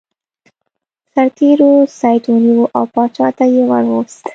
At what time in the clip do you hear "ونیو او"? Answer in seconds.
2.31-2.83